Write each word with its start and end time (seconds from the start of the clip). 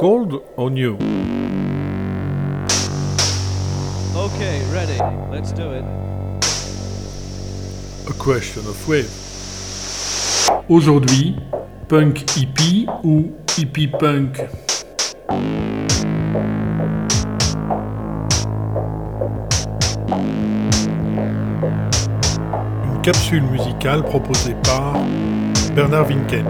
Cold 0.00 0.42
or 0.56 0.70
new 0.70 0.94
Okay, 4.16 4.62
ready. 4.72 4.96
Let's 5.30 5.52
do 5.52 5.72
it. 5.72 5.84
A 8.08 8.14
question 8.14 8.66
of 8.66 8.88
wave. 8.88 9.10
Aujourd'hui, 10.70 11.36
punk 11.86 12.24
hippie 12.34 12.86
ou 13.04 13.30
hippie 13.58 13.88
punk? 13.88 14.40
Une 22.86 23.02
capsule 23.02 23.42
musicale 23.42 24.02
proposée 24.04 24.56
par 24.64 24.94
Bernard 25.74 26.06
Winken. 26.06 26.46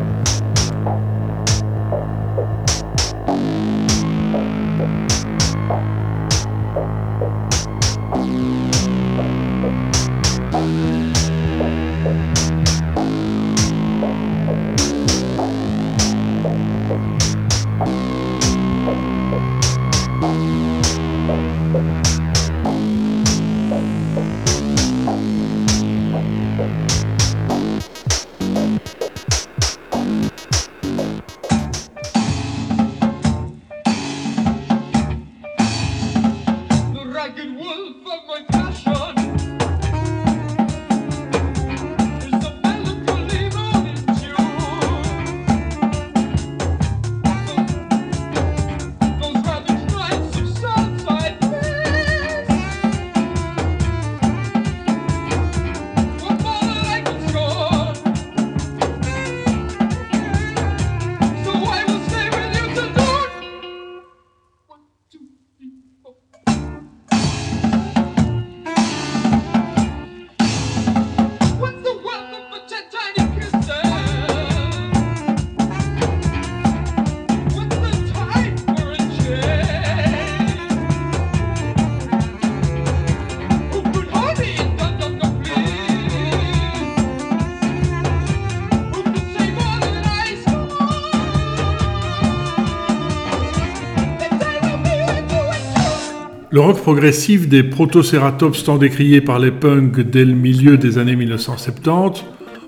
Le 96.52 96.58
rock 96.58 96.78
progressif 96.78 97.48
des 97.48 97.62
protoceratops 97.62 98.64
tant 98.64 98.76
décrié 98.76 99.20
par 99.20 99.38
les 99.38 99.52
punks 99.52 100.00
dès 100.00 100.24
le 100.24 100.34
milieu 100.34 100.76
des 100.76 100.98
années 100.98 101.14
1970, 101.14 102.24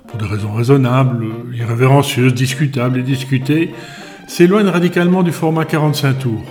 pour 0.06 0.19
des 0.20 0.25
raisons 0.25 0.53
raisonnables, 0.53 1.26
irrévérencieuses, 1.53 2.32
discutables 2.32 3.00
et 3.00 3.03
discutées, 3.03 3.75
s'éloigne 4.28 4.69
radicalement 4.69 5.25
du 5.25 5.32
format 5.32 5.65
45 5.65 6.16
tours, 6.21 6.44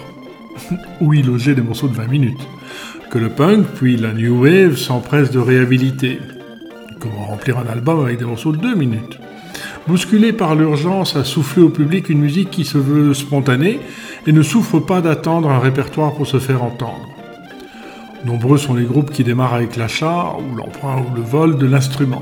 où 1.01 1.13
il 1.13 1.25
logeait 1.25 1.55
des 1.55 1.61
morceaux 1.61 1.87
de 1.87 1.95
20 1.95 2.07
minutes, 2.07 2.47
que 3.09 3.17
le 3.17 3.29
punk 3.29 3.65
puis 3.75 3.95
la 3.95 4.11
new 4.11 4.43
wave 4.43 4.75
s'empressent 4.75 5.31
de 5.31 5.39
réhabiliter. 5.39 6.19
Comment 6.99 7.27
remplir 7.27 7.57
un 7.59 7.71
album 7.71 8.03
avec 8.03 8.19
des 8.19 8.25
morceaux 8.25 8.51
de 8.51 8.57
2 8.57 8.75
minutes? 8.75 9.19
Bousculé 9.87 10.33
par 10.33 10.55
l'urgence 10.55 11.15
à 11.15 11.23
souffler 11.23 11.63
au 11.63 11.69
public 11.69 12.09
une 12.09 12.19
musique 12.19 12.51
qui 12.51 12.65
se 12.65 12.77
veut 12.77 13.13
spontanée 13.13 13.79
et 14.27 14.33
ne 14.33 14.43
souffre 14.43 14.79
pas 14.79 14.99
d'attendre 14.99 15.49
un 15.49 15.59
répertoire 15.59 16.13
pour 16.13 16.27
se 16.27 16.37
faire 16.37 16.61
entendre. 16.61 17.10
Nombreux 18.25 18.57
sont 18.57 18.75
les 18.75 18.85
groupes 18.85 19.11
qui 19.11 19.23
démarrent 19.23 19.55
avec 19.55 19.75
l'achat 19.75 20.35
ou 20.37 20.55
l'emprunt 20.55 21.01
ou 21.01 21.15
le 21.15 21.21
vol 21.21 21.57
de 21.57 21.65
l'instrument. 21.65 22.21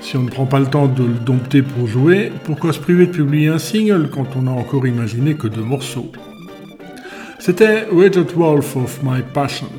Si 0.00 0.16
on 0.16 0.24
ne 0.24 0.28
prend 0.28 0.46
pas 0.46 0.58
le 0.58 0.66
temps 0.66 0.88
de 0.88 1.04
le 1.04 1.14
dompter 1.14 1.62
pour 1.62 1.86
jouer, 1.86 2.32
pourquoi 2.44 2.72
se 2.72 2.80
priver 2.80 3.06
de 3.06 3.12
publier 3.12 3.48
un 3.48 3.58
single 3.58 4.10
quand 4.10 4.34
on 4.36 4.42
n'a 4.42 4.50
encore 4.50 4.86
imaginé 4.86 5.34
que 5.34 5.46
deux 5.46 5.62
morceaux? 5.62 6.10
C'était 7.38 7.86
Richard 7.92 8.26
Wolf 8.36 8.76
of 8.76 9.00
My 9.04 9.22
Passions. 9.32 9.70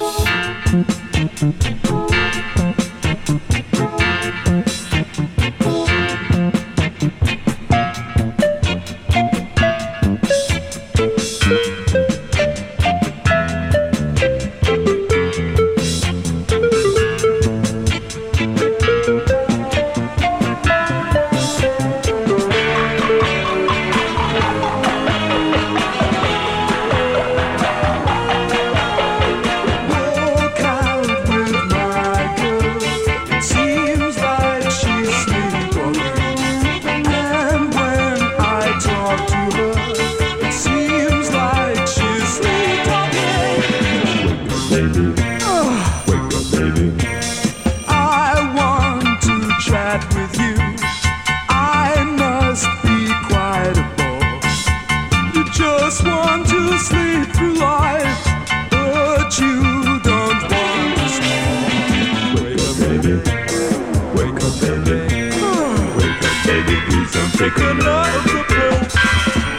take 67.43 67.57
another 67.57 68.43
pill. 68.47 68.79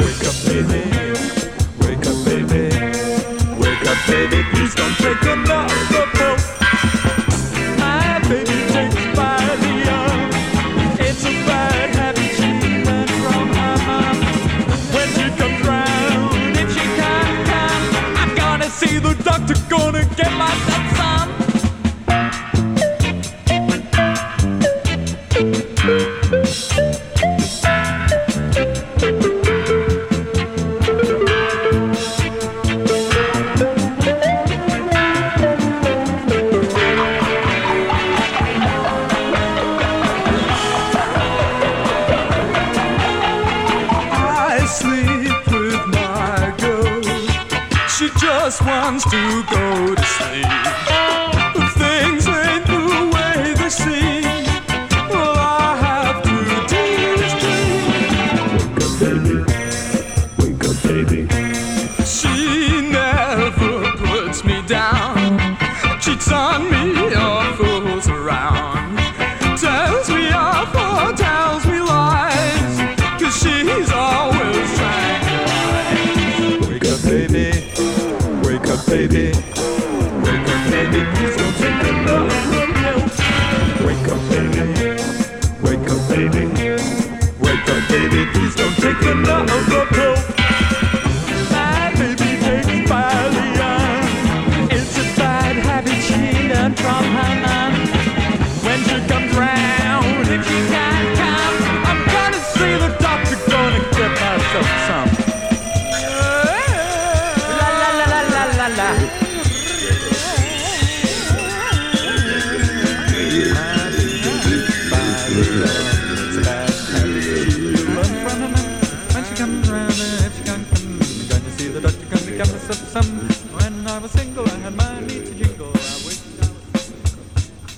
Wake 0.00 0.24
up, 0.24 0.36
baby. 0.46 0.82
Wake 1.80 2.06
up, 2.06 2.18
baby. 2.24 2.62
Wake 3.60 3.86
up, 3.86 3.98
baby. 4.06 4.42
Please 4.52 4.74
don't 4.74 4.96
take 4.96 5.22
another. 5.22 5.83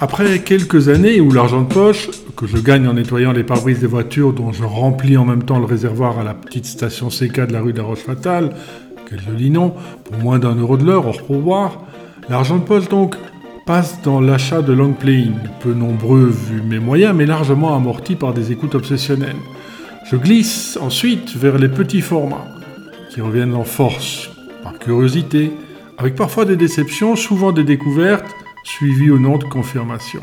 Après 0.09 0.39
quelques 0.39 0.89
années 0.89 1.21
où 1.21 1.33
l'argent 1.33 1.63
de 1.63 1.67
poche, 1.67 2.09
que 2.37 2.47
je 2.47 2.59
gagne 2.59 2.87
en 2.87 2.93
nettoyant 2.93 3.33
les 3.33 3.43
pare-brises 3.43 3.81
des 3.81 3.89
voitures 3.89 4.33
dont 4.33 4.53
je 4.53 4.63
remplis 4.63 5.17
en 5.17 5.25
même 5.25 5.43
temps 5.43 5.59
le 5.59 5.65
réservoir 5.65 6.21
à 6.21 6.23
la 6.23 6.33
petite 6.33 6.65
station 6.65 7.09
CK 7.09 7.49
de 7.49 7.53
la 7.53 7.61
rue 7.61 7.73
de 7.73 7.79
la 7.79 7.83
Roche-Fatale, 7.83 8.55
quel 9.11 9.21
joli 9.21 9.51
nom, 9.51 9.75
pour 10.05 10.17
moins 10.19 10.39
d'un 10.39 10.55
euro 10.55 10.77
de 10.77 10.85
l'heure 10.85 11.09
hors 11.09 11.23
pourboire, 11.23 11.83
l'argent 12.29 12.59
de 12.59 12.63
poche 12.63 12.89
donc 12.89 13.17
passe 13.67 14.01
dans 14.03 14.21
l'achat 14.21 14.63
de 14.63 14.73
long 14.73 14.93
playing, 14.93 15.35
peu 15.59 15.75
nombreux 15.75 16.27
vu 16.27 16.63
mes 16.63 16.79
moyens, 16.79 17.13
mais 17.13 17.27
largement 17.27 17.75
amorti 17.75 18.15
par 18.15 18.33
des 18.33 18.53
écoutes 18.53 18.77
obsessionnelles. 18.77 19.35
Je 20.09 20.15
glisse 20.15 20.79
ensuite 20.81 21.35
vers 21.35 21.59
les 21.59 21.69
petits 21.69 22.01
formats, 22.01 22.47
qui 23.11 23.21
reviennent 23.21 23.57
en 23.57 23.65
force, 23.65 24.31
par 24.63 24.79
curiosité, 24.79 25.51
avec 25.99 26.15
parfois 26.15 26.45
des 26.45 26.57
déceptions, 26.57 27.17
souvent 27.17 27.51
des 27.51 27.65
découvertes, 27.65 28.33
suivies 28.67 29.11
au 29.11 29.19
nom 29.19 29.39
de 29.39 29.45
confirmation. 29.45 30.21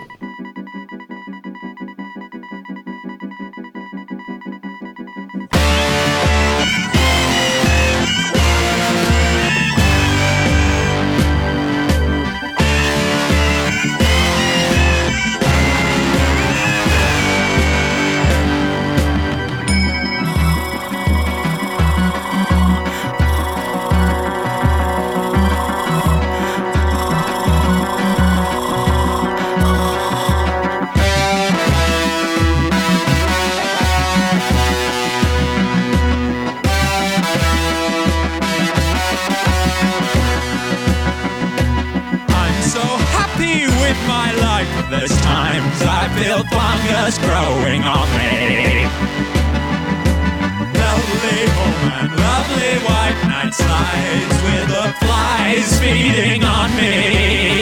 With 53.59 54.67
the 54.67 54.95
flies 54.99 55.79
feeding 55.79 56.43
on 56.43 56.75
me. 56.75 57.52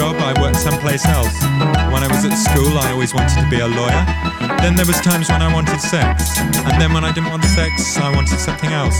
Job, 0.00 0.16
I 0.16 0.32
worked 0.40 0.56
someplace 0.56 1.04
else. 1.04 1.36
When 1.92 2.02
I 2.02 2.08
was 2.08 2.24
at 2.24 2.32
school, 2.32 2.78
I 2.78 2.90
always 2.90 3.12
wanted 3.12 3.38
to 3.42 3.48
be 3.50 3.60
a 3.60 3.68
lawyer. 3.68 4.02
Then 4.62 4.74
there 4.74 4.86
was 4.86 4.98
times 5.02 5.28
when 5.28 5.42
I 5.42 5.52
wanted 5.52 5.78
sex. 5.78 6.38
And 6.40 6.80
then 6.80 6.94
when 6.94 7.04
I 7.04 7.12
didn't 7.12 7.28
want 7.28 7.44
sex, 7.44 7.98
I 7.98 8.08
wanted 8.16 8.38
something 8.38 8.72
else. 8.72 8.96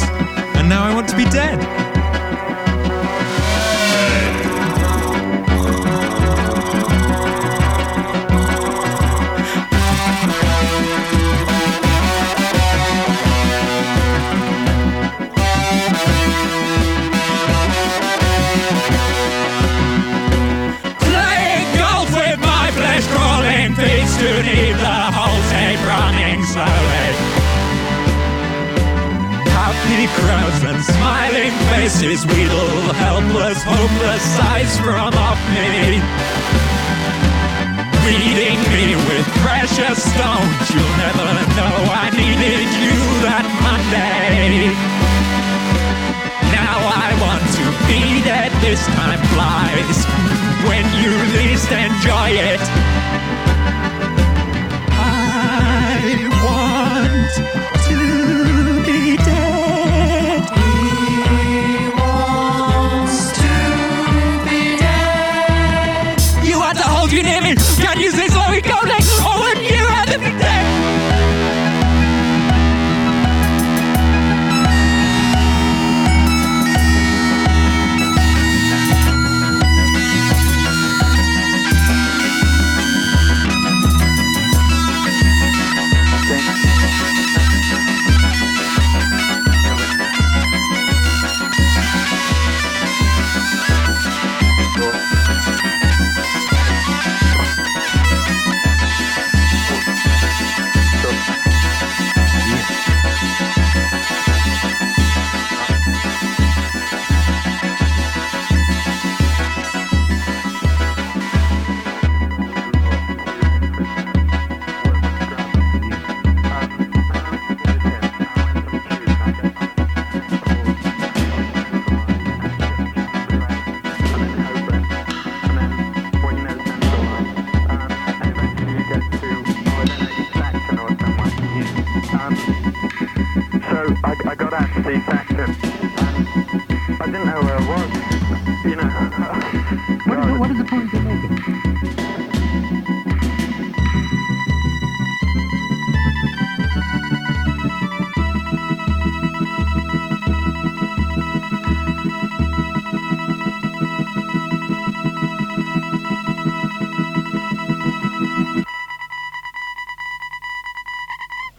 And 0.58 0.68
now 0.68 0.84
I 0.84 0.94
want 0.94 1.08
to 1.08 1.16
be 1.16 1.24
dead. 1.24 1.56
Running. 26.56 27.16
Happy 29.54 30.06
crowds 30.18 30.62
and 30.64 30.82
smiling 30.82 31.54
faces 31.70 32.26
wheedle 32.26 32.92
helpless, 32.98 33.62
hopeless 33.62 34.22
sighs 34.36 34.76
from 34.78 35.14
off 35.14 35.40
me. 35.54 36.00
Beating 38.02 38.58
me 38.74 38.96
with 39.06 39.26
precious 39.46 39.98
stones, 40.02 40.64
you'll 40.74 40.96
never 40.98 41.28
know 41.54 41.74
I 41.86 42.10
needed 42.18 42.66
you 42.82 42.98
that 43.26 43.46
Monday. 43.62 44.72
Now 46.50 46.78
I 46.82 47.14
want 47.22 47.44
to 47.58 47.64
be 47.86 48.22
dead, 48.26 48.50
this 48.62 48.82
time 48.98 49.22
flies 49.30 49.98
when 50.66 50.84
you 50.98 51.12
least 51.38 51.70
enjoy 51.70 52.30
it. 52.34 52.99
Want 57.38 57.76
to 57.88 58.09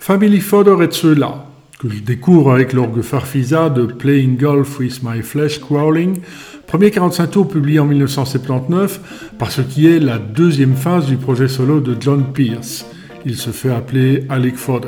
Family 0.03 0.39
Fodder 0.39 0.84
est 0.84 0.93
ceux-là, 0.93 1.46
que 1.79 1.88
je 1.88 2.00
découvre 2.00 2.51
avec 2.51 2.74
l'orgue 2.74 3.03
Farfisa 3.03 3.70
de 3.70 3.86
Playing 3.86 4.36
Golf 4.36 4.79
with 4.79 5.03
My 5.03 5.22
Flesh 5.22 5.60
Crawling, 5.60 6.22
premier 6.65 6.89
45 6.89 7.27
tours 7.27 7.48
publié 7.48 7.77
en 7.77 7.86
1979, 7.86 9.31
par 9.38 9.51
ce 9.51 9.62
qui 9.62 9.86
est 9.86 10.00
la 10.00 10.17
deuxième 10.17 10.74
phase 10.74 11.05
du 11.05 11.17
projet 11.17 11.48
solo 11.48 11.81
de 11.81 11.96
John 12.00 12.34
Pierce. 12.34 12.84
Il 13.27 13.36
se 13.36 13.51
fait 13.51 13.70
appeler 13.70 14.25
Alec 14.29 14.55
Fodder, 14.55 14.88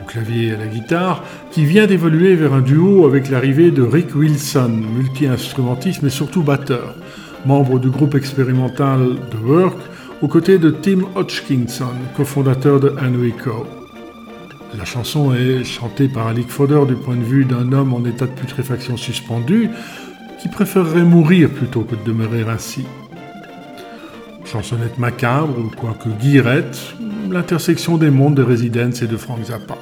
au 0.00 0.04
clavier 0.04 0.46
et 0.46 0.52
à 0.52 0.58
la 0.58 0.68
guitare, 0.68 1.24
qui 1.50 1.64
vient 1.64 1.88
d'évoluer 1.88 2.36
vers 2.36 2.54
un 2.54 2.60
duo 2.60 3.04
avec 3.04 3.30
l'arrivée 3.30 3.72
de 3.72 3.82
Rick 3.82 4.14
Wilson, 4.14 4.70
multi-instrumentiste 4.96 6.04
mais 6.04 6.08
surtout 6.08 6.44
batteur, 6.44 6.94
membre 7.46 7.80
du 7.80 7.90
groupe 7.90 8.14
expérimental 8.14 9.16
The 9.32 9.44
Work, 9.44 9.78
aux 10.22 10.28
côtés 10.28 10.58
de 10.58 10.70
Tim 10.70 11.00
Hodgkinson, 11.16 11.96
cofondateur 12.16 12.78
de 12.78 12.94
Anwico. 12.96 13.85
La 14.78 14.84
chanson 14.84 15.32
est 15.32 15.64
chantée 15.64 16.06
par 16.06 16.26
Alec 16.26 16.48
Fodder 16.48 16.82
du 16.86 16.96
point 16.96 17.16
de 17.16 17.24
vue 17.24 17.46
d'un 17.46 17.72
homme 17.72 17.94
en 17.94 18.04
état 18.04 18.26
de 18.26 18.32
putréfaction 18.32 18.96
suspendu 18.96 19.70
qui 20.38 20.48
préférerait 20.48 21.02
mourir 21.02 21.48
plutôt 21.48 21.82
que 21.82 21.94
de 21.94 22.04
demeurer 22.04 22.42
ainsi. 22.42 22.84
Chansonnette 24.44 24.98
macabre, 24.98 25.70
quoique 25.76 26.10
guirette, 26.20 26.94
l'intersection 27.30 27.96
des 27.96 28.10
mondes 28.10 28.34
de 28.34 28.42
Residence 28.42 29.00
et 29.00 29.06
de 29.06 29.16
Frank 29.16 29.42
Zappa. 29.44 29.78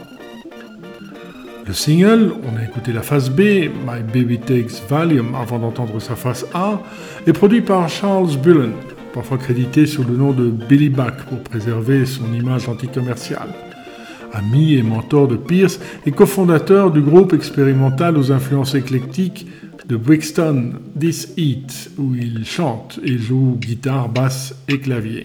Le 1.66 1.72
single, 1.72 2.32
on 2.44 2.56
a 2.56 2.62
écouté 2.62 2.92
la 2.92 3.02
face 3.02 3.30
B, 3.30 3.40
My 3.40 4.02
Baby 4.12 4.38
Takes 4.38 4.82
Valium, 4.88 5.34
avant 5.34 5.58
d'entendre 5.58 5.98
sa 5.98 6.14
face 6.14 6.46
A, 6.54 6.80
est 7.26 7.32
produit 7.32 7.62
par 7.62 7.88
Charles 7.88 8.36
Bullen, 8.36 8.72
parfois 9.12 9.38
crédité 9.38 9.86
sous 9.86 10.04
le 10.04 10.14
nom 10.14 10.32
de 10.32 10.50
Billy 10.50 10.88
Buck 10.88 11.16
pour 11.28 11.40
préserver 11.40 12.06
son 12.06 12.32
image 12.32 12.68
anticommerciale 12.68 13.48
ami 14.34 14.74
et 14.74 14.82
mentor 14.82 15.28
de 15.28 15.36
Pierce 15.36 15.80
et 16.04 16.10
cofondateur 16.10 16.90
du 16.90 17.00
groupe 17.00 17.32
expérimental 17.32 18.18
aux 18.18 18.32
influences 18.32 18.74
éclectiques 18.74 19.46
de 19.86 19.96
Brixton, 19.96 20.72
This 20.98 21.34
Heat, 21.36 21.90
où 21.98 22.14
il 22.14 22.44
chante 22.44 22.98
et 23.04 23.18
joue 23.18 23.56
guitare, 23.60 24.08
basse 24.08 24.54
et 24.68 24.80
clavier. 24.80 25.24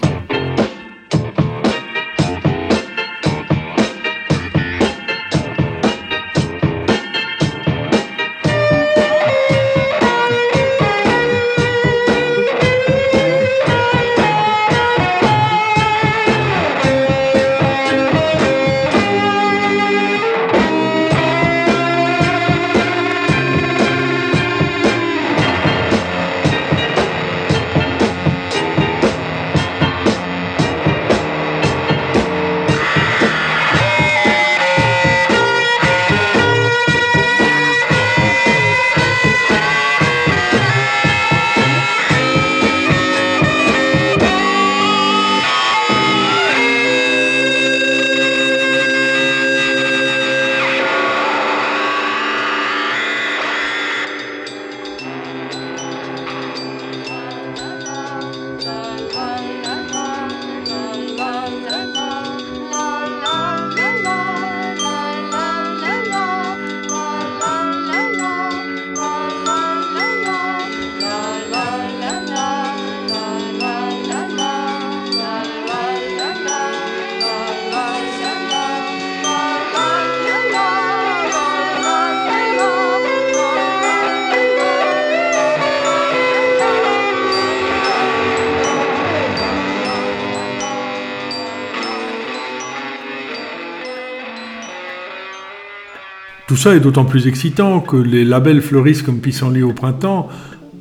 Ça 96.59 96.75
est 96.75 96.81
d'autant 96.81 97.05
plus 97.05 97.25
excitant 97.25 97.79
que 97.79 97.95
les 97.95 98.25
labels 98.25 98.61
fleurissent 98.61 99.01
comme 99.01 99.21
pissenlit 99.21 99.63
au 99.63 99.71
printemps, 99.71 100.27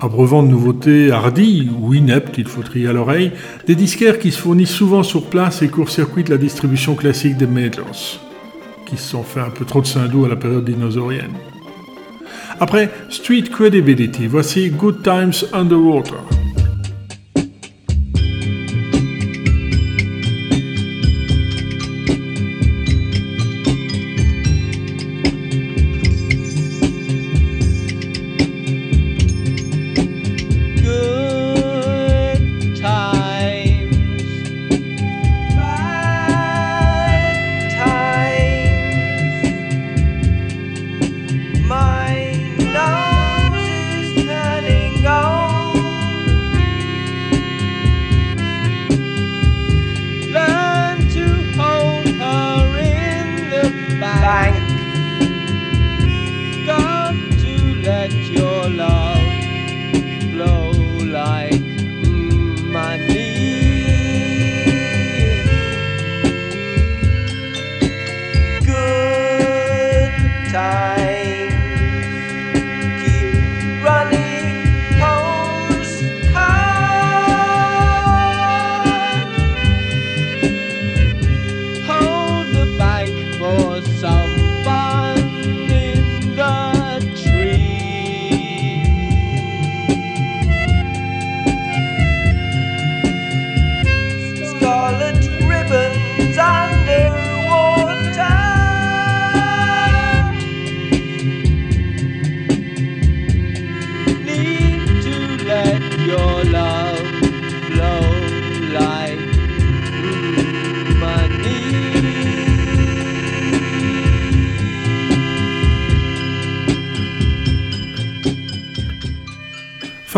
abreuvant 0.00 0.42
de 0.42 0.48
nouveautés 0.48 1.12
hardies 1.12 1.70
ou 1.80 1.94
ineptes, 1.94 2.36
il 2.36 2.48
faut 2.48 2.62
trier 2.62 2.88
à 2.88 2.92
l'oreille, 2.92 3.30
des 3.68 3.76
disquaires 3.76 4.18
qui 4.18 4.32
se 4.32 4.40
fournissent 4.40 4.74
souvent 4.74 5.04
sur 5.04 5.26
place 5.26 5.62
et 5.62 5.68
court-circuitent 5.68 6.30
la 6.30 6.36
distribution 6.36 6.96
classique 6.96 7.36
des 7.36 7.46
majors, 7.46 8.20
qui 8.86 8.96
se 8.96 9.10
sont 9.10 9.22
fait 9.22 9.38
un 9.38 9.50
peu 9.50 9.64
trop 9.64 9.80
de 9.80 9.86
saindoux 9.86 10.24
à 10.24 10.28
la 10.28 10.36
période 10.36 10.64
dinosaurienne. 10.64 11.34
Après 12.58 12.90
Street 13.08 13.44
Credibility, 13.44 14.26
voici 14.26 14.70
Good 14.70 15.04
Times 15.04 15.46
Underwater. 15.52 16.37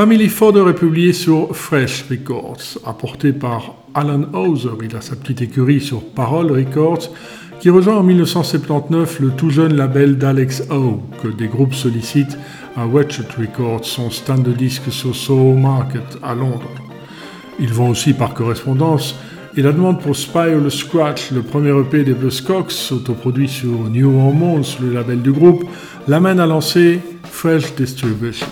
Family 0.01 0.31
Fodder 0.31 0.65
est 0.71 0.79
publié 0.79 1.13
sur 1.13 1.55
Fresh 1.55 2.07
Records, 2.09 2.79
apporté 2.87 3.35
par 3.35 3.75
Alan 3.93 4.23
Hauser, 4.33 4.71
il 4.83 4.97
a 4.97 5.03
sa 5.03 5.15
petite 5.15 5.43
écurie 5.43 5.83
sur 5.83 6.01
Parole 6.01 6.51
Records, 6.53 7.11
qui 7.61 7.69
rejoint 7.69 7.99
en 7.99 8.03
1979 8.03 9.21
le 9.21 9.29
tout 9.33 9.51
jeune 9.51 9.77
label 9.77 10.17
d'Alex 10.17 10.63
O, 10.71 11.03
que 11.23 11.29
des 11.29 11.49
groupes 11.49 11.75
sollicitent 11.75 12.39
à 12.79 12.87
Watchet 12.87 13.27
Records, 13.39 13.85
son 13.85 14.09
stand 14.09 14.43
de 14.43 14.53
disques 14.53 14.91
sur 14.91 15.15
Soho 15.15 15.53
Market 15.53 16.17
à 16.23 16.35
Londres. 16.35 16.73
Ils 17.59 17.75
vont 17.75 17.91
aussi 17.91 18.15
par 18.15 18.33
correspondance, 18.33 19.17
et 19.55 19.61
la 19.61 19.73
demande 19.73 20.01
pour 20.01 20.17
Spire 20.17 20.61
le 20.63 20.71
Scratch, 20.71 21.31
le 21.31 21.43
premier 21.43 21.79
EP 21.79 22.05
des 22.05 22.15
Buzzcocks, 22.15 22.91
autoproduit 22.91 23.51
sur 23.51 23.91
New 23.91 24.19
Hormones, 24.19 24.65
le 24.81 24.95
label 24.95 25.21
du 25.21 25.33
groupe, 25.33 25.65
l'amène 26.09 26.41
à 26.41 26.47
lancer 26.47 27.01
Fresh 27.25 27.75
Distribution. 27.75 28.47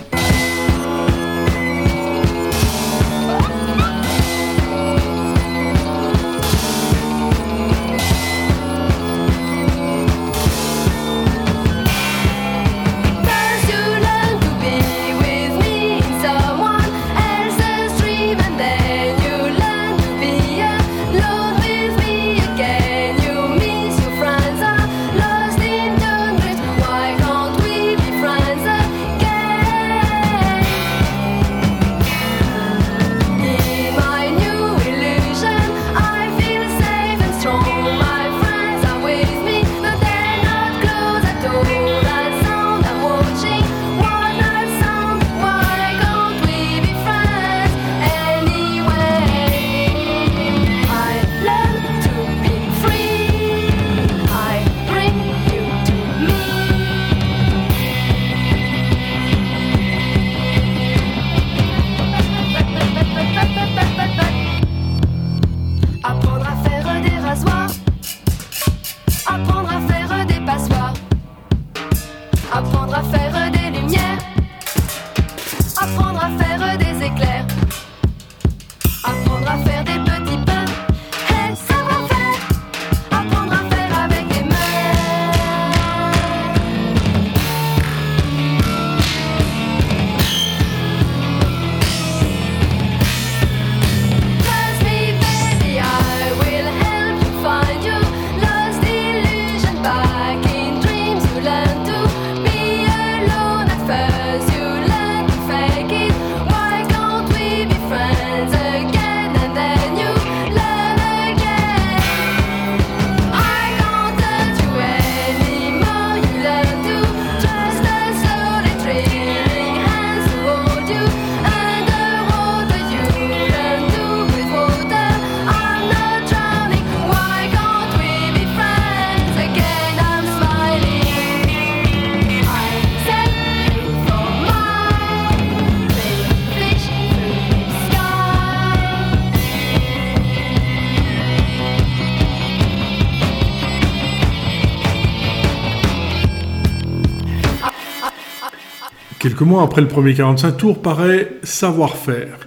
Quelques 149.29 149.41
mois 149.41 149.61
après 149.61 149.81
le 149.81 149.87
premier 149.87 150.15
45 150.15 150.57
tours 150.57 150.81
paraît 150.81 151.33
Savoir-faire, 151.43 152.39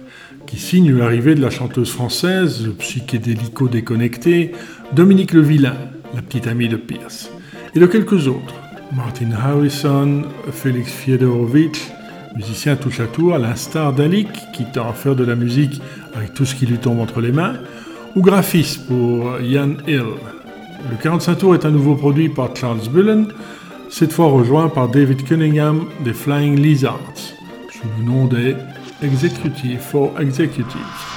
qui 0.45 0.59
signe 0.59 0.93
l'arrivée 0.93 1.33
de 1.33 1.41
la 1.41 1.49
chanteuse 1.49 1.89
française, 1.89 2.61
le 2.65 2.73
psychédélico 2.73 3.69
déconnecté, 3.69 4.51
Dominique 4.91 5.31
Le 5.31 5.39
Villain, 5.39 5.77
la 6.13 6.21
petite 6.21 6.45
amie 6.45 6.67
de 6.67 6.75
Pierce, 6.75 7.31
et 7.73 7.79
de 7.79 7.85
quelques 7.85 8.27
autres, 8.27 8.55
Martin 8.91 9.31
Harrison, 9.31 10.23
Félix 10.51 10.91
Fiedorovitch, 10.91 11.79
musicien 12.35 12.75
touche 12.75 12.99
à 12.99 13.05
tout, 13.05 13.31
à 13.31 13.37
l'instar 13.37 13.93
d'Alik, 13.93 14.27
qui 14.53 14.65
tend 14.65 14.89
à 14.89 14.93
faire 14.93 15.15
de 15.15 15.23
la 15.23 15.35
musique 15.35 15.81
avec 16.13 16.33
tout 16.33 16.43
ce 16.43 16.53
qui 16.53 16.65
lui 16.65 16.79
tombe 16.79 16.99
entre 16.99 17.21
les 17.21 17.31
mains, 17.31 17.59
ou 18.17 18.21
graphiste 18.21 18.87
pour 18.87 19.39
Ian 19.39 19.75
Hill. 19.87 20.03
Le 20.91 20.97
45 21.01 21.35
tours 21.35 21.55
est 21.55 21.63
à 21.63 21.71
nouveau 21.71 21.95
produit 21.95 22.27
par 22.27 22.53
Charles 22.53 22.89
Bullen, 22.91 23.29
cette 23.93 24.11
fois 24.11 24.25
rejoint 24.25 24.69
par 24.69 24.87
David 24.87 25.23
Cunningham 25.23 25.85
des 26.03 26.13
Flying 26.13 26.59
Lizards, 26.59 27.13
sous 27.71 27.87
le 27.99 28.03
nom 28.03 28.25
des 28.25 28.55
Executive 29.03 29.79
for 29.79 30.19
Executives. 30.19 31.12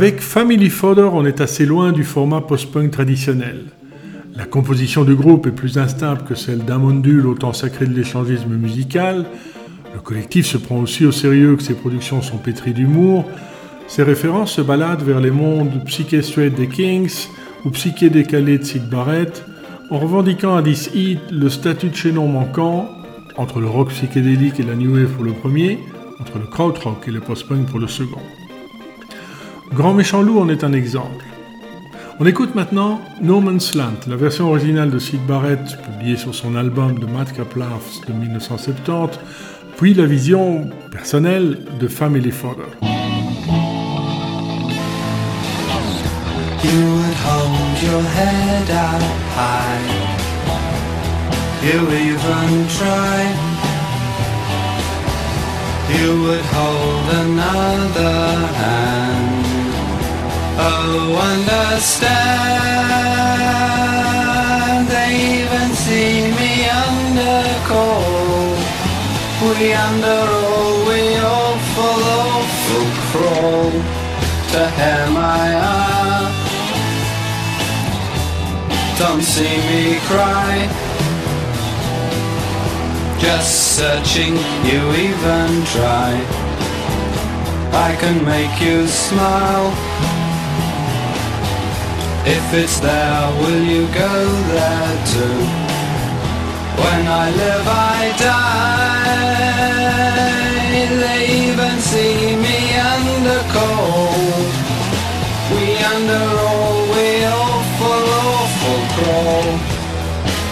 Avec 0.00 0.20
Family 0.20 0.70
Fodder, 0.70 1.10
on 1.12 1.26
est 1.26 1.40
assez 1.40 1.66
loin 1.66 1.90
du 1.90 2.04
format 2.04 2.40
post-punk 2.40 2.92
traditionnel. 2.92 3.64
La 4.36 4.44
composition 4.44 5.02
du 5.02 5.16
groupe 5.16 5.48
est 5.48 5.50
plus 5.50 5.76
instable 5.76 6.22
que 6.22 6.36
celle 6.36 6.64
d'un 6.64 6.78
mondule 6.78 7.26
autant 7.26 7.52
sacré 7.52 7.84
de 7.84 7.94
l'échangisme 7.94 8.54
musical. 8.54 9.26
Le 9.92 9.98
collectif 9.98 10.46
se 10.46 10.56
prend 10.56 10.76
aussi 10.76 11.04
au 11.04 11.10
sérieux 11.10 11.56
que 11.56 11.64
ses 11.64 11.74
productions 11.74 12.22
sont 12.22 12.36
pétries 12.36 12.74
d'humour. 12.74 13.24
Ses 13.88 14.04
références 14.04 14.52
se 14.52 14.60
baladent 14.60 15.02
vers 15.02 15.18
les 15.18 15.32
mondes 15.32 15.82
psyché 15.86 16.22
straight 16.22 16.54
des 16.54 16.68
Kings 16.68 17.26
ou 17.64 17.70
psyché 17.70 18.08
décalé 18.08 18.58
de 18.58 18.62
Sid 18.62 18.88
Barrett, 18.88 19.44
en 19.90 19.98
revendiquant 19.98 20.54
à 20.54 20.62
This 20.62 20.90
Heat 20.94 21.18
le 21.32 21.48
statut 21.48 21.88
de 21.88 21.96
chaînon 21.96 22.28
manquant 22.28 22.88
entre 23.36 23.58
le 23.58 23.66
rock 23.66 23.88
psychédélique 23.88 24.60
et 24.60 24.62
la 24.62 24.76
new 24.76 24.94
wave 24.94 25.10
pour 25.10 25.24
le 25.24 25.32
premier, 25.32 25.80
entre 26.20 26.38
le 26.38 26.46
krautrock 26.46 27.08
et 27.08 27.10
le 27.10 27.18
post-punk 27.18 27.66
pour 27.66 27.80
le 27.80 27.88
second. 27.88 28.22
Grand 29.72 29.94
Méchant 29.94 30.22
Loup 30.22 30.40
en 30.40 30.48
est 30.48 30.64
un 30.64 30.72
exemple. 30.72 31.24
On 32.20 32.26
écoute 32.26 32.54
maintenant 32.54 33.00
No 33.20 33.40
Man's 33.40 33.74
Land, 33.74 34.00
la 34.08 34.16
version 34.16 34.48
originale 34.48 34.90
de 34.90 34.98
Sid 34.98 35.20
Barrett, 35.26 35.78
publiée 35.82 36.16
sur 36.16 36.34
son 36.34 36.56
album 36.56 36.98
de 36.98 37.06
Madcap 37.06 37.54
Laughs 37.54 38.00
de 38.06 38.12
1970, 38.12 39.18
puis 39.76 39.94
la 39.94 40.06
vision 40.06 40.68
personnelle 40.90 41.58
de 41.78 41.86
Family 41.86 42.30
Fodder. 42.30 42.62
You 46.64 46.70
would 46.70 47.14
hold 47.24 47.82
your 47.82 48.02
head 48.02 48.70
up 48.70 49.02
high. 49.36 49.98
You 51.62 51.80
even. 51.92 52.68
You 55.90 56.22
would 56.22 56.44
hold 56.52 57.08
another 57.14 58.46
hand. 58.58 59.17
Oh, 60.60 61.14
understand. 61.32 62.18
They 64.88 65.10
even 65.38 65.68
see 65.74 66.30
me 66.38 66.52
under 66.68 67.42
cold. 67.70 68.58
We 69.40 69.72
under 69.72 70.24
all, 70.42 70.86
we 70.88 71.00
awful, 71.16 72.02
awful 72.18 72.86
crawl 73.08 73.70
to 74.52 74.60
hear 74.78 75.04
my 75.12 75.46
heart. 75.62 76.34
Don't 78.98 79.22
see 79.22 79.56
me 79.70 79.82
cry. 80.10 80.54
Just 83.20 83.76
searching, 83.76 84.34
you 84.64 84.80
even 85.06 85.64
try. 85.66 86.10
I 87.72 87.94
can 88.00 88.24
make 88.24 88.60
you 88.60 88.88
smile. 88.88 89.72
If 92.26 92.54
it's 92.54 92.80
there, 92.80 93.30
will 93.40 93.62
you 93.62 93.86
go 93.88 94.14
there 94.54 95.06
too? 95.12 95.38
When 96.82 97.06
I 97.06 97.30
live, 97.30 97.66
I 97.66 98.12
die. 98.18 99.38
They 101.02 101.20
even 101.46 101.76
see 101.80 102.36
me 102.36 102.58
under 102.94 103.42
cold. 103.56 104.52
We 105.52 105.64
under 105.94 106.26
all, 106.46 106.78
we 106.94 107.08
awful, 107.24 108.04
awful 108.26 108.80
crawl 108.94 109.50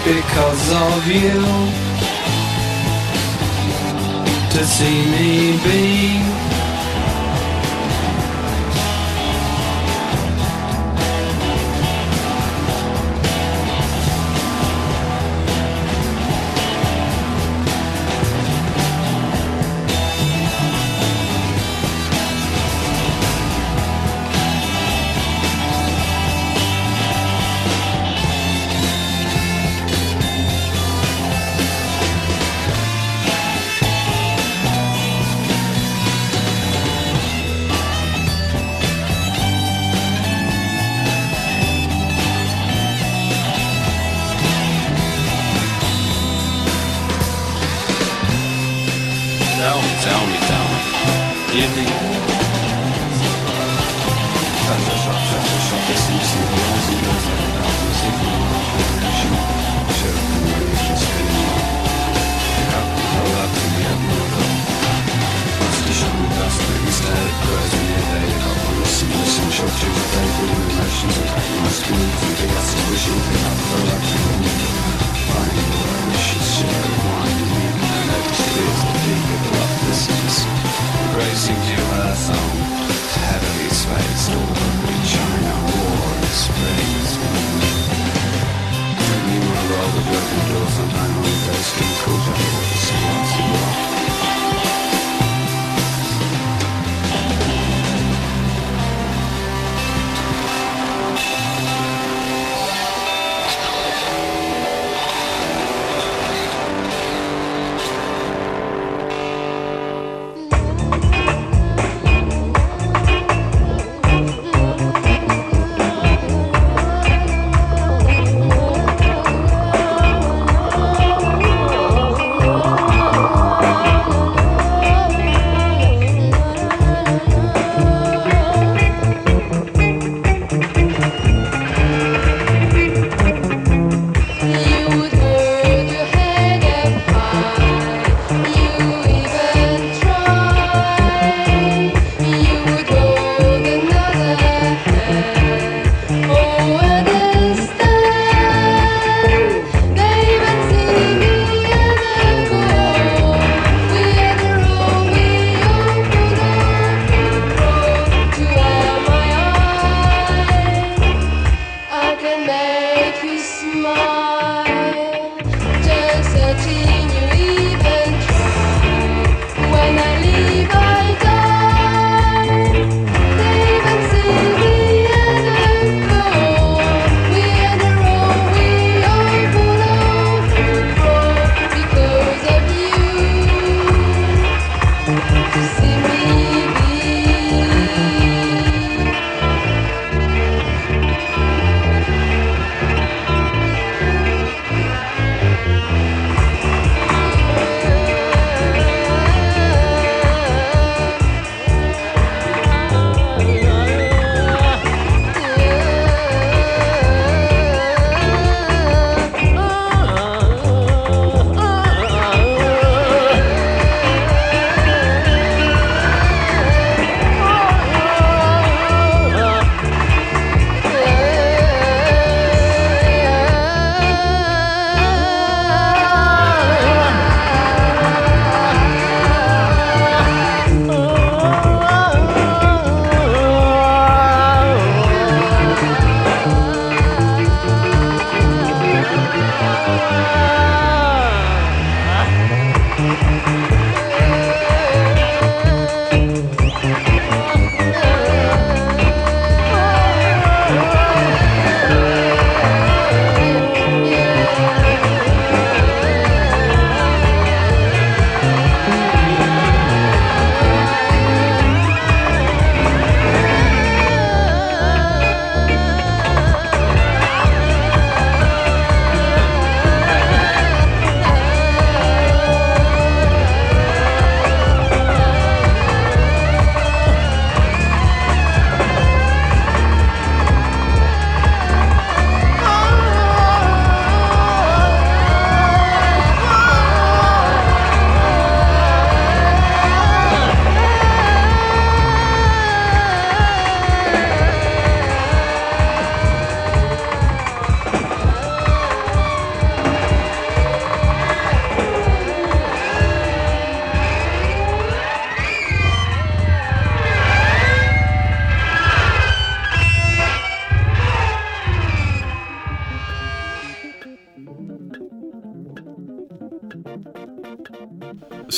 because 0.05 0.65
of 0.87 1.01
you. 1.07 1.41
To 4.53 4.61
see 4.65 4.99
me 5.13 5.29
be. 5.65 6.56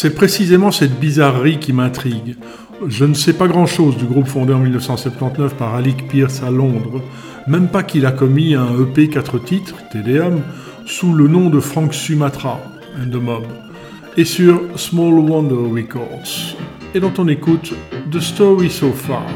C'est 0.00 0.14
précisément 0.14 0.70
cette 0.70 1.00
bizarrerie 1.00 1.58
qui 1.58 1.72
m'intrigue. 1.72 2.36
Je 2.86 3.04
ne 3.04 3.14
sais 3.14 3.32
pas 3.32 3.48
grand-chose 3.48 3.96
du 3.96 4.04
groupe 4.04 4.28
fondé 4.28 4.52
en 4.54 4.60
1979 4.60 5.56
par 5.56 5.74
Alec 5.74 6.06
Pierce 6.06 6.40
à 6.40 6.52
Londres, 6.52 7.02
même 7.48 7.66
pas 7.66 7.82
qu'il 7.82 8.06
a 8.06 8.12
commis 8.12 8.54
un 8.54 8.80
EP 8.80 9.08
4 9.08 9.40
titres, 9.40 9.74
TDM, 9.90 10.38
sous 10.86 11.12
le 11.12 11.26
nom 11.26 11.50
de 11.50 11.58
Frank 11.58 11.92
Sumatra, 11.92 12.60
and 12.96 13.10
the 13.10 13.20
Mob, 13.20 13.42
et 14.16 14.24
sur 14.24 14.60
Small 14.76 15.14
Wonder 15.14 15.82
Records, 15.82 16.54
et 16.94 17.00
dont 17.00 17.14
on 17.18 17.26
écoute 17.26 17.74
The 18.12 18.20
Story 18.20 18.70
So 18.70 18.92
Far. 18.92 19.26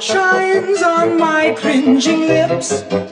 Shines 0.00 0.82
on 0.82 1.18
my 1.18 1.54
cringing 1.58 2.28
lips. 2.28 3.07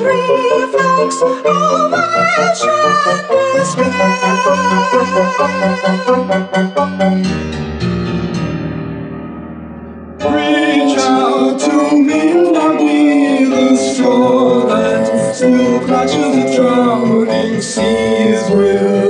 reflex 0.00 1.22
Reach 10.20 10.98
out 10.98 11.60
to 11.60 12.02
me, 12.02 12.34
love 12.52 12.76
me 12.76 13.44
this 13.46 13.96
shore 13.98 14.66
that 14.66 15.34
still 15.34 15.80
clutches 15.86 16.14
the 16.36 16.56
drowning 16.56 17.60
seas 17.62 18.50
with. 18.50 19.01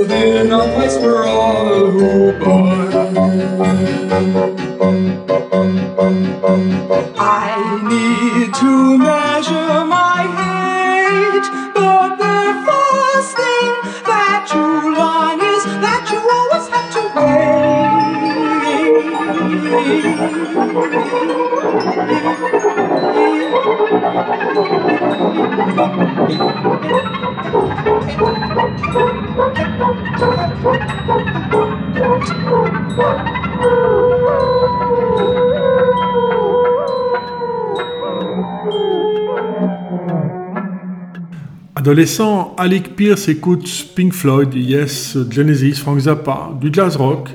Adolescent, 41.93 42.55
Alec 42.57 42.95
Pierce 42.95 43.27
écoute 43.27 43.69
Pink 43.95 44.13
Floyd, 44.13 44.51
Yes, 44.55 45.15
Genesis, 45.29 45.75
Frank 45.75 45.99
Zappa, 45.99 46.49
du 46.59 46.69
jazz 46.73 46.95
rock, 46.95 47.29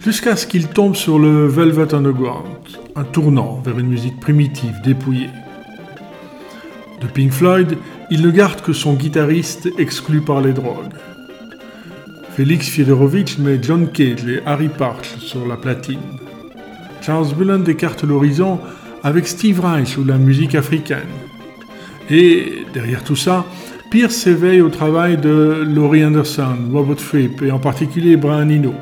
jusqu'à 0.00 0.34
ce 0.34 0.44
qu'il 0.44 0.66
tombe 0.66 0.96
sur 0.96 1.20
le 1.20 1.46
Velvet 1.46 1.94
Underground, 1.94 2.48
un 2.96 3.04
tournant 3.04 3.62
vers 3.64 3.78
une 3.78 3.86
musique 3.86 4.18
primitive, 4.18 4.74
dépouillée. 4.84 5.30
De 7.00 7.06
Pink 7.06 7.30
Floyd, 7.30 7.78
il 8.10 8.22
ne 8.22 8.32
garde 8.32 8.60
que 8.60 8.72
son 8.72 8.94
guitariste 8.94 9.68
exclu 9.78 10.20
par 10.20 10.40
les 10.40 10.52
drogues. 10.52 10.94
Félix 12.32 12.70
Fiedorovitch 12.70 13.38
met 13.38 13.60
John 13.62 13.86
Cage 13.92 14.26
et 14.26 14.42
Harry 14.44 14.68
Parch 14.68 15.16
sur 15.18 15.46
la 15.46 15.56
platine. 15.56 16.18
Charles 17.02 17.32
Bullen 17.36 17.62
écarte 17.70 18.02
l'horizon 18.02 18.58
avec 19.04 19.28
Steve 19.28 19.60
Reich 19.60 19.96
ou 19.96 20.02
la 20.02 20.18
musique 20.18 20.56
africaine. 20.56 21.06
Et 22.10 22.64
derrière 22.74 23.04
tout 23.04 23.14
ça, 23.14 23.46
Pierce 23.92 24.14
s'éveille 24.14 24.62
au 24.62 24.70
travail 24.70 25.18
de 25.18 25.64
Laurie 25.66 26.02
Anderson, 26.02 26.56
Robert 26.72 26.98
Fripp 26.98 27.42
et 27.42 27.50
en 27.50 27.58
particulier 27.58 28.16
Brian 28.16 28.48
Eno. 28.48 28.72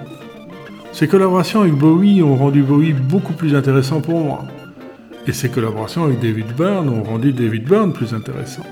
Ses 0.93 1.09
collaborations 1.09 1.63
avec 1.63 1.75
Bowie 1.75 2.23
ont 2.23 2.37
rendu 2.37 2.63
Bowie 2.63 2.93
beaucoup 2.93 3.33
plus 3.33 3.57
intéressant 3.57 4.01
pour 4.01 4.21
moi. 4.21 4.45
Et 5.27 5.33
ses 5.33 5.49
collaborations 5.49 6.05
avec 6.05 6.21
David 6.21 6.55
Byrne 6.57 6.89
ont 6.89 7.03
rendu 7.03 7.33
David 7.33 7.65
Byrne 7.65 7.93
plus 7.93 8.15
intéressant. 8.15 8.63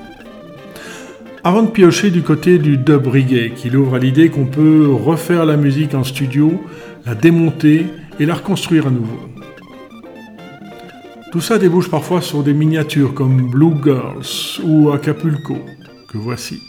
Avant 1.42 1.64
de 1.64 1.70
piocher 1.70 2.12
du 2.12 2.22
côté 2.22 2.58
du 2.58 2.76
dub 2.76 3.08
reggae, 3.08 3.54
qui 3.56 3.74
ouvre 3.74 3.96
à 3.96 3.98
l'idée 3.98 4.28
qu'on 4.28 4.46
peut 4.46 4.86
refaire 4.92 5.44
la 5.44 5.56
musique 5.56 5.94
en 5.94 6.04
studio, 6.04 6.62
la 7.04 7.16
démonter 7.16 7.86
et 8.20 8.26
la 8.26 8.34
reconstruire 8.34 8.86
à 8.86 8.90
nouveau. 8.90 9.18
Tout 11.32 11.40
ça 11.40 11.58
débouche 11.58 11.90
parfois 11.90 12.20
sur 12.20 12.44
des 12.44 12.54
miniatures 12.54 13.12
comme 13.12 13.50
Blue 13.50 13.74
Girls 13.82 14.62
ou 14.64 14.92
Acapulco, 14.92 15.56
que 16.08 16.18
voici. 16.18 16.67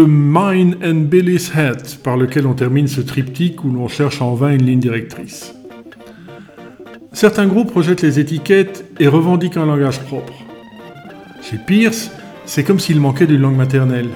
Mine 0.00 0.76
and 0.84 1.08
Billy's 1.08 1.52
Head, 1.54 1.96
par 2.02 2.16
lequel 2.16 2.46
on 2.46 2.54
termine 2.54 2.86
ce 2.86 3.00
triptyque 3.00 3.64
où 3.64 3.70
l'on 3.70 3.88
cherche 3.88 4.20
en 4.20 4.34
vain 4.34 4.52
une 4.52 4.66
ligne 4.66 4.80
directrice. 4.80 5.54
Certains 7.12 7.46
groupes 7.46 7.74
rejettent 7.74 8.02
les 8.02 8.20
étiquettes 8.20 8.84
et 9.00 9.08
revendiquent 9.08 9.56
un 9.56 9.66
langage 9.66 10.00
propre. 10.00 10.34
Chez 11.42 11.56
Pierce, 11.56 12.10
c'est 12.44 12.64
comme 12.64 12.78
s'il 12.78 13.00
manquait 13.00 13.26
d'une 13.26 13.40
langue 13.40 13.56
maternelle. 13.56 14.10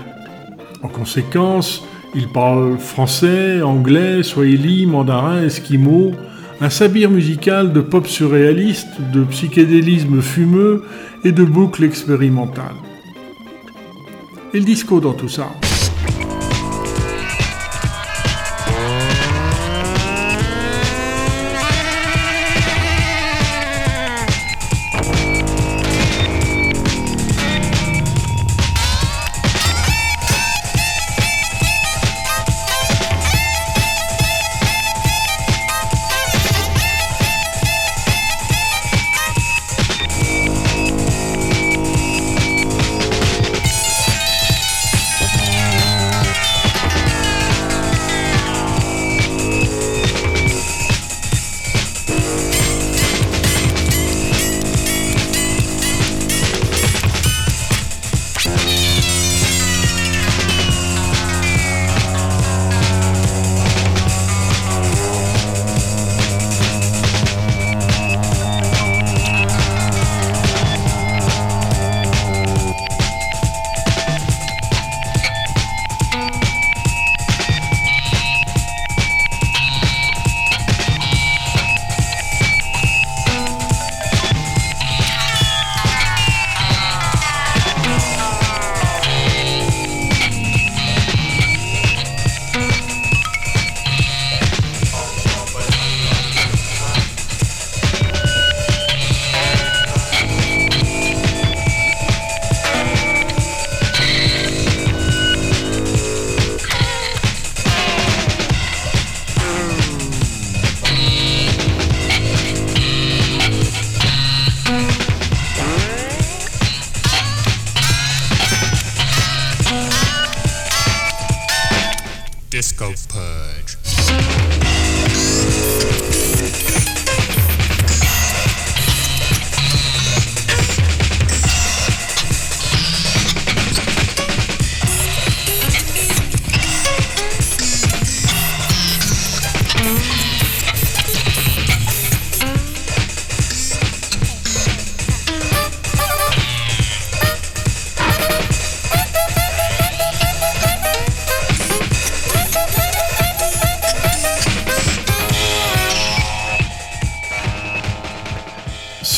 En 0.83 0.89
conséquence, 0.89 1.85
il 2.15 2.29
parle 2.29 2.79
français, 2.79 3.63
anglais, 3.63 4.23
swahili, 4.23 4.87
mandarin, 4.87 5.45
esquimau, 5.45 6.13
un 6.61 6.71
sabir 6.71 7.11
musical 7.11 7.73
de 7.73 7.81
pop 7.81 8.07
surréaliste, 8.07 9.01
de 9.13 9.25
psychédélisme 9.25 10.21
fumeux 10.21 10.85
et 11.25 11.33
de 11.33 11.45
boucles 11.45 11.85
expérimentales. 11.85 12.77
Et 14.53 14.59
le 14.59 14.65
disco 14.65 15.01
dans 15.01 15.15
tout 15.15 15.29
ça 15.29 15.49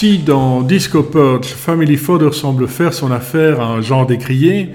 Si 0.02 0.18
dans 0.18 0.62
Disco 0.62 1.04
Purge, 1.04 1.46
Family 1.46 1.96
Fodder 1.96 2.32
semble 2.32 2.66
faire 2.66 2.92
son 2.92 3.12
affaire 3.12 3.60
à 3.60 3.66
un 3.66 3.82
genre 3.82 4.04
décrié, 4.04 4.70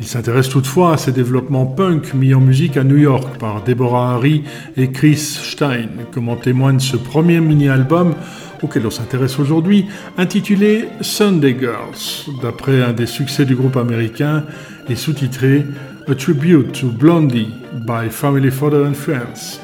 il 0.00 0.06
s'intéresse 0.06 0.48
toutefois 0.48 0.94
à 0.94 0.96
ces 0.96 1.12
développements 1.12 1.66
punk 1.66 2.14
mis 2.14 2.32
en 2.32 2.40
musique 2.40 2.78
à 2.78 2.82
New 2.82 2.96
York 2.96 3.36
par 3.38 3.62
Deborah 3.64 4.14
Harry 4.14 4.44
et 4.78 4.90
Chris 4.90 5.18
Stein, 5.18 5.90
comme 6.10 6.30
en 6.30 6.36
témoigne 6.36 6.80
ce 6.80 6.96
premier 6.96 7.38
mini-album 7.40 8.14
auquel 8.62 8.86
on 8.86 8.90
s'intéresse 8.90 9.38
aujourd'hui, 9.38 9.88
intitulé 10.16 10.86
Sunday 11.02 11.54
Girls, 11.60 12.32
d'après 12.40 12.82
un 12.82 12.94
des 12.94 13.04
succès 13.04 13.44
du 13.44 13.54
groupe 13.54 13.76
américain 13.76 14.42
et 14.88 14.96
sous-titré 14.96 15.66
A 16.08 16.14
Tribute 16.14 16.72
to 16.72 16.86
Blondie 16.86 17.50
by 17.86 18.08
Family 18.08 18.50
Fodder 18.50 18.86
and 18.88 18.94
Friends. 18.94 19.60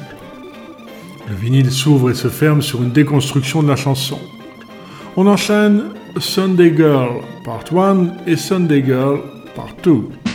Le 1.27 1.35
vinyle 1.35 1.71
s'ouvre 1.71 2.11
et 2.11 2.13
se 2.13 2.27
ferme 2.27 2.61
sur 2.61 2.83
une 2.83 2.91
déconstruction 2.91 3.63
de 3.63 3.69
la 3.69 3.75
chanson. 3.75 4.19
On 5.21 5.27
enchaîne 5.27 5.81
Sunday 6.17 6.73
Girl 6.73 7.21
Part 7.43 7.77
1 7.77 8.25
et 8.25 8.37
Sunday 8.37 8.81
Girl 8.81 9.19
Part 9.53 9.75
2. 9.83 10.28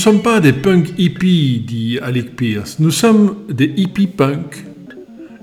Nous 0.00 0.06
ne 0.06 0.12
sommes 0.12 0.22
pas 0.22 0.40
des 0.40 0.54
punks 0.54 0.94
hippies, 0.96 1.62
dit 1.66 1.98
Alec 2.02 2.34
Pierce. 2.34 2.78
Nous 2.78 2.90
sommes 2.90 3.36
des 3.50 3.70
hippies 3.76 4.06
punks. 4.06 4.64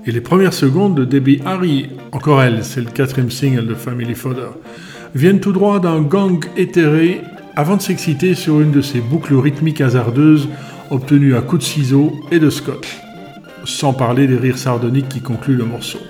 Et 0.04 0.10
les 0.10 0.20
premières 0.20 0.52
secondes 0.52 0.96
de 0.96 1.04
Debbie 1.04 1.40
Harry, 1.46 1.90
encore 2.10 2.42
elle, 2.42 2.64
c'est 2.64 2.80
le 2.80 2.90
quatrième 2.90 3.30
single 3.30 3.68
de 3.68 3.74
Family 3.74 4.16
Fodder, 4.16 4.48
viennent 5.14 5.38
tout 5.38 5.52
droit 5.52 5.78
d'un 5.78 6.02
gang 6.02 6.44
éthéré 6.56 7.20
avant 7.54 7.76
de 7.76 7.82
s'exciter 7.82 8.34
sur 8.34 8.60
une 8.60 8.72
de 8.72 8.82
ces 8.82 9.00
boucles 9.00 9.36
rythmiques 9.36 9.80
hasardeuses 9.80 10.48
obtenues 10.90 11.36
à 11.36 11.40
coups 11.40 11.62
de 11.64 11.68
ciseaux 11.68 12.12
et 12.32 12.40
de 12.40 12.50
scotch. 12.50 12.98
Sans 13.64 13.92
parler 13.92 14.26
des 14.26 14.38
rires 14.38 14.58
sardoniques 14.58 15.08
qui 15.08 15.20
concluent 15.20 15.54
le 15.54 15.66
morceau. 15.66 16.00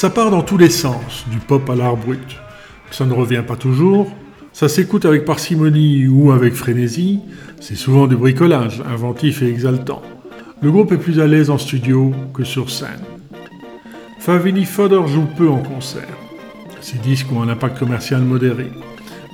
Ça 0.00 0.08
part 0.08 0.30
dans 0.30 0.40
tous 0.40 0.56
les 0.56 0.70
sens, 0.70 1.26
du 1.30 1.36
pop 1.36 1.68
à 1.68 1.76
l'art 1.76 1.98
brut. 1.98 2.38
Ça 2.90 3.04
ne 3.04 3.12
revient 3.12 3.42
pas 3.46 3.56
toujours, 3.56 4.10
ça 4.50 4.66
s'écoute 4.66 5.04
avec 5.04 5.26
parcimonie 5.26 6.06
ou 6.08 6.32
avec 6.32 6.54
frénésie, 6.54 7.20
c'est 7.60 7.74
souvent 7.74 8.06
du 8.06 8.16
bricolage, 8.16 8.82
inventif 8.90 9.42
et 9.42 9.48
exaltant. 9.48 10.00
Le 10.62 10.70
groupe 10.70 10.92
est 10.92 10.96
plus 10.96 11.20
à 11.20 11.26
l'aise 11.26 11.50
en 11.50 11.58
studio 11.58 12.14
que 12.32 12.44
sur 12.44 12.70
scène. 12.70 13.02
Favini 14.20 14.64
Fodor 14.64 15.06
joue 15.06 15.26
peu 15.36 15.50
en 15.50 15.58
concert. 15.58 16.16
Ses 16.80 16.96
disques 16.96 17.30
ont 17.30 17.42
un 17.42 17.50
impact 17.50 17.78
commercial 17.78 18.22
modéré. 18.22 18.72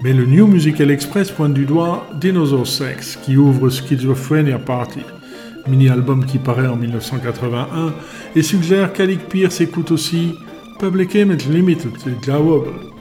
Mais 0.03 0.13
le 0.13 0.27
New 0.27 0.49
Musical 0.49 0.91
Express 0.91 1.31
pointe 1.31 1.55
du 1.55 1.65
doigt 1.65 2.09
Dinosaur 2.21 2.67
Sex, 2.67 3.21
qui 3.23 3.37
ouvre 3.37 3.71
Schizophrenia 3.71 4.59
Party, 4.59 5.03
mini-album 5.69 6.27
qui 6.27 6.39
paraît 6.39 6.67
en 6.67 6.75
1981, 6.75 7.95
et 8.35 8.43
suggère 8.43 8.93
qu'Alec 8.93 9.29
Pierce 9.29 9.61
écoute 9.61 9.93
aussi 9.93 10.35
Public 10.79 11.15
image 11.15 11.47
limited, 11.47 11.95
drawable. 11.95 12.96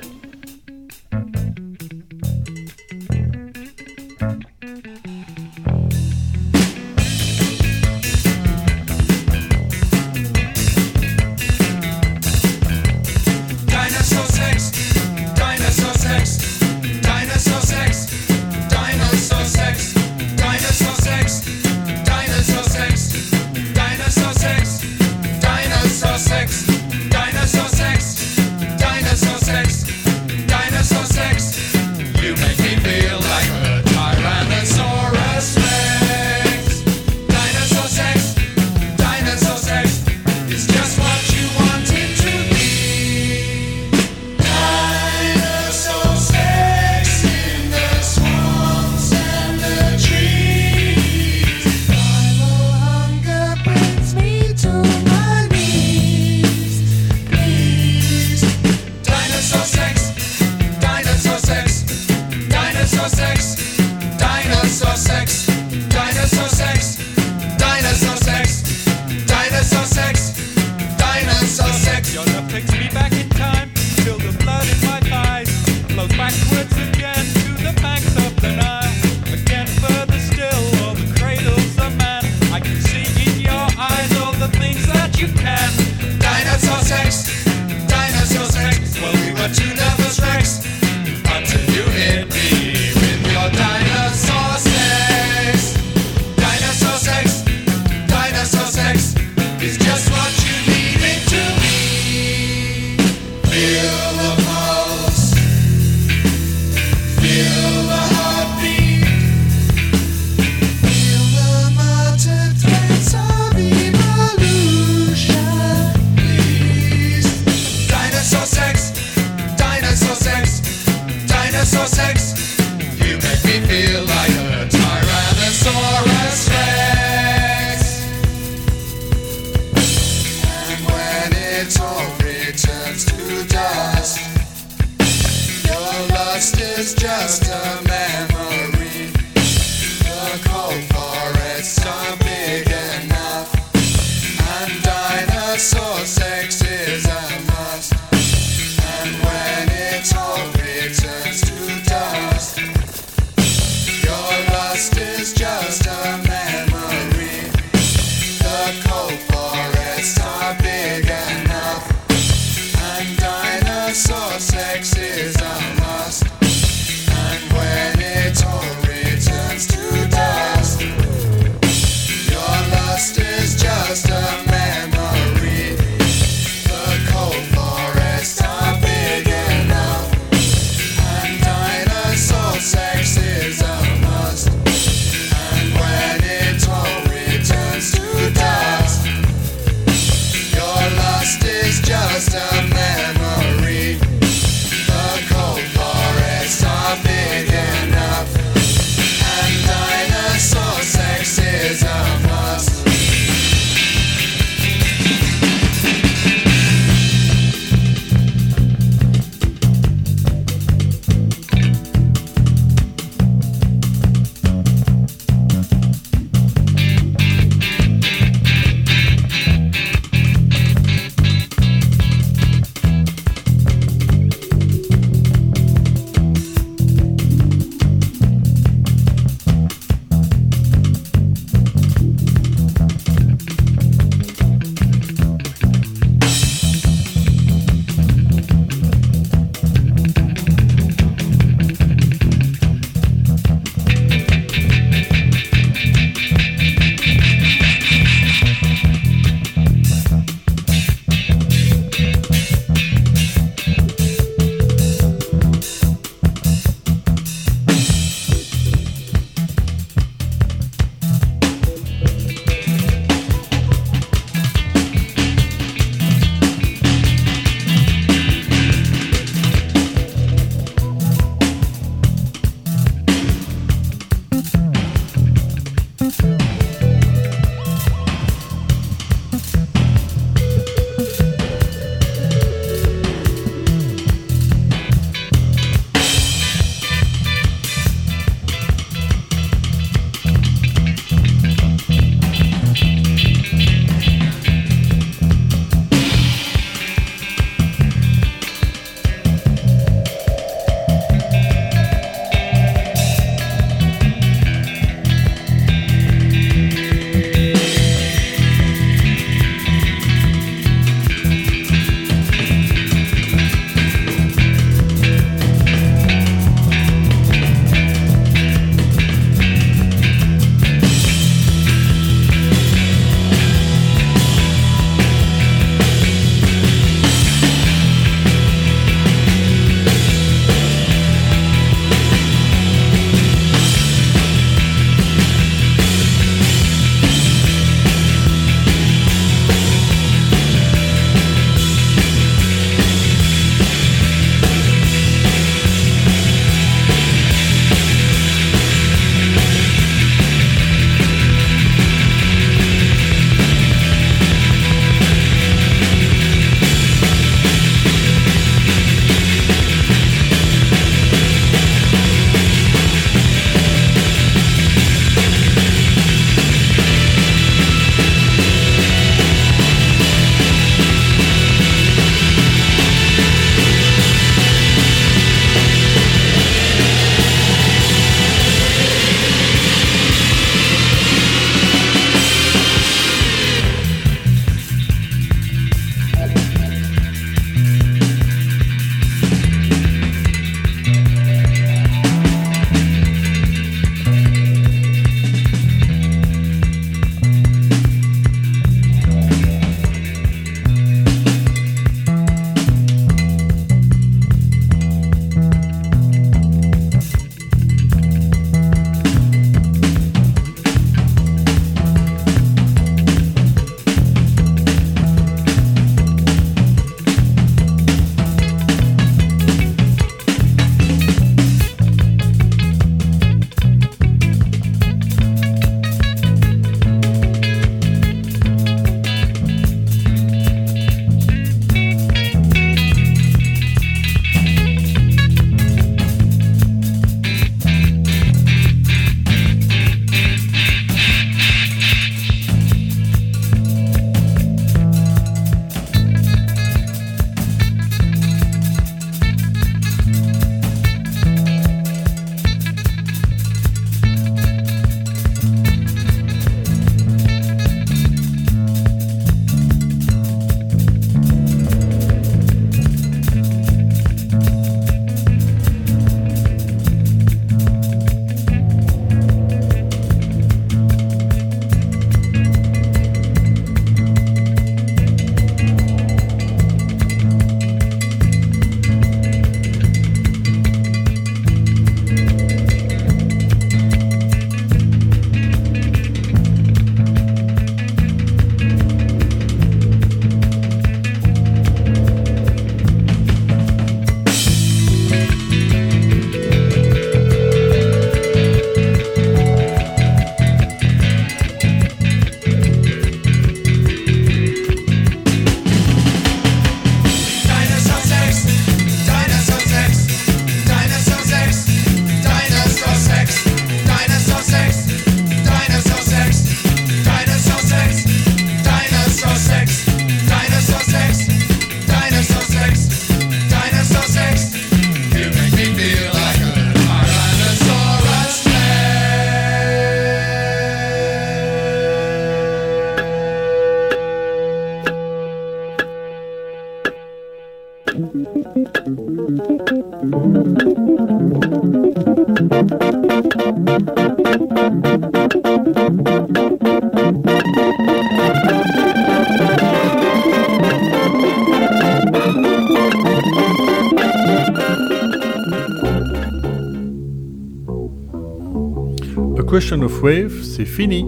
Of 559.72 560.04
Wave, 560.04 560.44
c'est 560.44 560.64
fini 560.66 561.04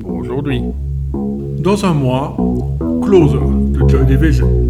pour 0.00 0.14
aujourd'hui. 0.18 0.62
Dans 1.12 1.84
un 1.84 1.94
mois, 1.94 2.36
Closer 3.02 3.38
de 3.40 3.88
Joy 3.88 4.06
Division. 4.06 4.65